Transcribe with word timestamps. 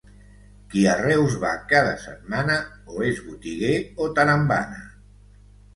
Qui 0.71 0.85
a 0.93 0.95
Reus 1.01 1.35
va 1.43 1.51
cada 1.73 1.93
setmana, 2.07 2.57
o 2.95 3.07
és 3.11 3.21
botiguer 3.29 3.79
o 4.07 4.13
tarambana. 4.19 4.83